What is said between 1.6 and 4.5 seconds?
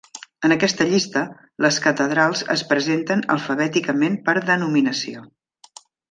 les catedrals es presenten alfabèticament per